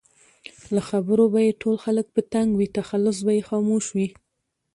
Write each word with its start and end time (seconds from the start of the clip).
له 0.73 0.81
خبرو 0.89 1.25
به 1.33 1.39
یې 1.45 1.53
ټول 1.61 1.75
خلک 1.83 2.05
په 2.15 2.21
تنګ 2.33 2.49
وي؛ 2.53 2.67
تخلص 2.79 3.17
به 3.25 3.31
یې 3.37 3.43
خاموش 3.49 3.85
وي 3.95 4.07